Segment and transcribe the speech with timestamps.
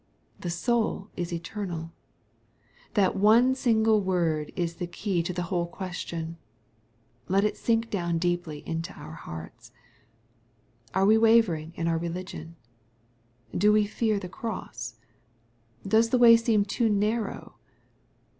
[0.39, 1.91] The soul is eternal.
[2.95, 6.37] That one single word is the key to the whole question.
[7.27, 9.71] Let it sink down deeply into our hearts.
[10.95, 12.53] Are we wavering in our re ligion?
[13.55, 14.95] Do we fear the cross?
[15.87, 17.57] Does the way seem too narrow